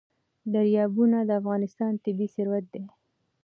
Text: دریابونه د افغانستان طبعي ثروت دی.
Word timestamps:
دریابونه 0.53 1.17
د 1.23 1.29
افغانستان 1.41 1.93
طبعي 2.03 2.27
ثروت 2.35 2.65
دی. 2.73 2.83